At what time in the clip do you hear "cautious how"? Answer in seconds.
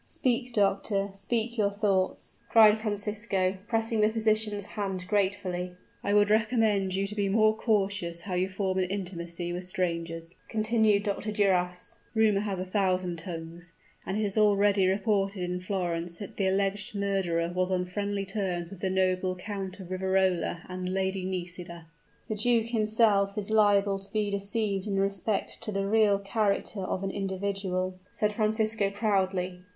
7.55-8.33